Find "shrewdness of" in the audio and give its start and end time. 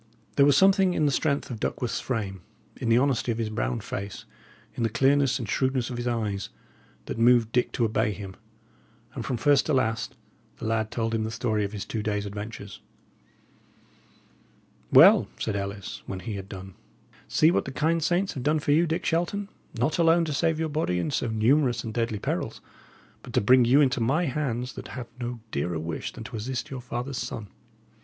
5.47-5.97